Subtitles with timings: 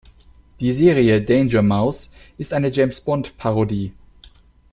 [0.59, 3.93] Die Serie Danger Mouse ist eine James-Bond-Parodie.